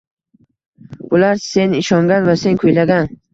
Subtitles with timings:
[1.11, 3.15] Bular— sen ishongan va sen kuylagan